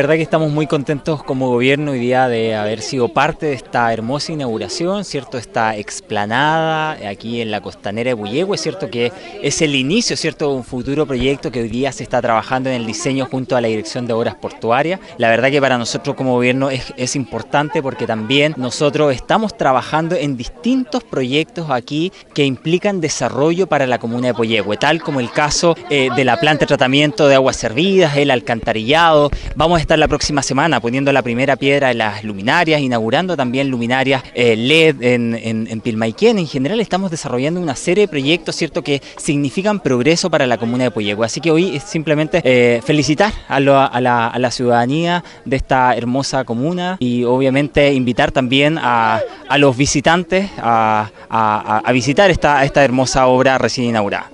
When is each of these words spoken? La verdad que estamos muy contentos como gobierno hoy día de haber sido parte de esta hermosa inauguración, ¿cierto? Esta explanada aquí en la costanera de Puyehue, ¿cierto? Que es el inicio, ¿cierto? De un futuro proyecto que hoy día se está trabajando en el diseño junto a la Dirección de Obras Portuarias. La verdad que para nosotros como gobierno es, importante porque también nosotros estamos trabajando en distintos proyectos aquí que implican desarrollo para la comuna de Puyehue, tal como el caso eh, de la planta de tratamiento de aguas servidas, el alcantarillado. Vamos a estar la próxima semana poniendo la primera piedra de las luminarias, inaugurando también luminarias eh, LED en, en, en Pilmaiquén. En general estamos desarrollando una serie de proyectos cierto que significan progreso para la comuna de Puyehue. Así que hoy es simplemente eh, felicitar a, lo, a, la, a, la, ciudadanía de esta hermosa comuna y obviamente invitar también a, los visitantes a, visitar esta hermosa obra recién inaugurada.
La 0.00 0.04
verdad 0.04 0.18
que 0.18 0.22
estamos 0.22 0.52
muy 0.52 0.68
contentos 0.68 1.24
como 1.24 1.48
gobierno 1.48 1.90
hoy 1.90 1.98
día 1.98 2.28
de 2.28 2.54
haber 2.54 2.82
sido 2.82 3.08
parte 3.08 3.46
de 3.46 3.54
esta 3.54 3.92
hermosa 3.92 4.30
inauguración, 4.30 5.04
¿cierto? 5.04 5.38
Esta 5.38 5.74
explanada 5.76 6.92
aquí 7.08 7.40
en 7.40 7.50
la 7.50 7.60
costanera 7.60 8.10
de 8.10 8.16
Puyehue, 8.16 8.56
¿cierto? 8.58 8.88
Que 8.88 9.10
es 9.42 9.60
el 9.60 9.74
inicio, 9.74 10.16
¿cierto? 10.16 10.50
De 10.50 10.54
un 10.54 10.62
futuro 10.62 11.04
proyecto 11.04 11.50
que 11.50 11.62
hoy 11.62 11.68
día 11.68 11.90
se 11.90 12.04
está 12.04 12.22
trabajando 12.22 12.70
en 12.70 12.76
el 12.76 12.86
diseño 12.86 13.26
junto 13.26 13.56
a 13.56 13.60
la 13.60 13.66
Dirección 13.66 14.06
de 14.06 14.12
Obras 14.12 14.36
Portuarias. 14.36 15.00
La 15.16 15.30
verdad 15.30 15.50
que 15.50 15.60
para 15.60 15.76
nosotros 15.78 16.14
como 16.14 16.34
gobierno 16.34 16.70
es, 16.70 17.16
importante 17.16 17.82
porque 17.82 18.06
también 18.06 18.54
nosotros 18.56 19.12
estamos 19.12 19.56
trabajando 19.56 20.14
en 20.14 20.36
distintos 20.36 21.02
proyectos 21.02 21.70
aquí 21.70 22.12
que 22.34 22.44
implican 22.44 23.00
desarrollo 23.00 23.66
para 23.66 23.88
la 23.88 23.98
comuna 23.98 24.28
de 24.28 24.34
Puyehue, 24.34 24.76
tal 24.76 25.02
como 25.02 25.18
el 25.18 25.32
caso 25.32 25.74
eh, 25.90 26.10
de 26.14 26.24
la 26.24 26.38
planta 26.38 26.60
de 26.60 26.66
tratamiento 26.68 27.26
de 27.26 27.34
aguas 27.34 27.56
servidas, 27.56 28.16
el 28.16 28.30
alcantarillado. 28.30 29.32
Vamos 29.56 29.78
a 29.78 29.87
estar 29.88 29.98
la 29.98 30.06
próxima 30.06 30.42
semana 30.42 30.80
poniendo 30.80 31.10
la 31.12 31.22
primera 31.22 31.56
piedra 31.56 31.88
de 31.88 31.94
las 31.94 32.22
luminarias, 32.22 32.82
inaugurando 32.82 33.38
también 33.38 33.70
luminarias 33.70 34.22
eh, 34.34 34.54
LED 34.54 35.02
en, 35.02 35.34
en, 35.34 35.66
en 35.66 35.80
Pilmaiquén. 35.80 36.38
En 36.38 36.46
general 36.46 36.78
estamos 36.80 37.10
desarrollando 37.10 37.58
una 37.58 37.74
serie 37.74 38.02
de 38.02 38.08
proyectos 38.08 38.54
cierto 38.54 38.82
que 38.82 39.00
significan 39.16 39.80
progreso 39.80 40.28
para 40.28 40.46
la 40.46 40.58
comuna 40.58 40.84
de 40.84 40.90
Puyehue. 40.90 41.24
Así 41.24 41.40
que 41.40 41.50
hoy 41.50 41.74
es 41.74 41.84
simplemente 41.84 42.42
eh, 42.44 42.82
felicitar 42.84 43.32
a, 43.48 43.60
lo, 43.60 43.80
a, 43.80 43.98
la, 44.02 44.26
a, 44.26 44.38
la, 44.38 44.50
ciudadanía 44.50 45.24
de 45.46 45.56
esta 45.56 45.96
hermosa 45.96 46.44
comuna 46.44 46.98
y 47.00 47.24
obviamente 47.24 47.94
invitar 47.94 48.30
también 48.30 48.76
a, 48.78 49.22
los 49.56 49.74
visitantes 49.74 50.50
a, 50.58 51.10
visitar 51.94 52.30
esta 52.30 52.84
hermosa 52.84 53.26
obra 53.26 53.56
recién 53.56 53.86
inaugurada. 53.86 54.30